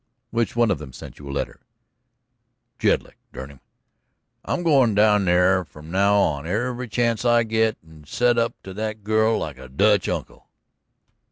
[0.31, 1.59] "Which one of them sent you a letter?"
[2.79, 3.59] "Jedlick, dern him.
[4.43, 8.73] I'm goin' down there from now on every chance I get and set up to
[8.73, 10.47] that girl like a Dutch uncle."